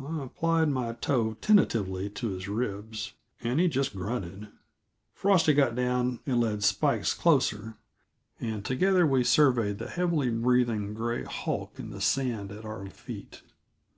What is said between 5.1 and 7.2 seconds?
Frosty got down and led Spikes